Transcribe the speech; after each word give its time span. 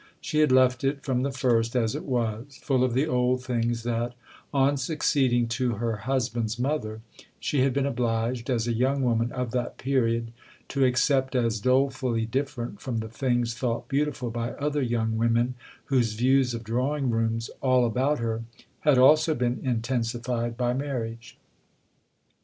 She 0.19 0.39
had 0.39 0.51
left 0.51 0.83
it, 0.83 1.03
from 1.03 1.21
the 1.21 1.29
first, 1.29 1.75
as 1.75 1.93
it 1.93 2.05
was 2.05 2.57
full 2.63 2.83
of 2.83 2.95
the 2.95 3.05
old 3.05 3.43
things 3.43 3.83
that, 3.83 4.15
on 4.51 4.75
succeeding 4.77 5.47
to 5.49 5.73
her 5.75 5.97
husband's 5.97 6.57
mother, 6.57 7.01
she 7.39 7.59
had 7.61 7.71
been 7.71 7.85
obliged, 7.85 8.49
as 8.49 8.67
a 8.67 8.73
young 8.73 9.03
woman 9.03 9.31
of 9.31 9.51
that 9.51 9.77
period, 9.77 10.31
to 10.69 10.83
accept 10.83 11.35
as 11.35 11.59
dolefully 11.59 12.25
different 12.25 12.81
from 12.81 12.97
the 12.97 13.09
things 13.09 13.53
thought 13.53 13.87
beautiful 13.87 14.31
by 14.31 14.53
other 14.53 14.81
young 14.81 15.17
women 15.19 15.53
whose 15.85 16.13
views 16.13 16.55
of 16.55 16.63
drawing 16.63 17.11
rooms, 17.11 17.51
all 17.61 17.85
about 17.85 18.17
her, 18.17 18.41
had 18.79 18.97
also 18.97 19.35
been 19.35 19.59
intensified 19.63 20.57
by 20.57 20.73
marriage. 20.73 21.37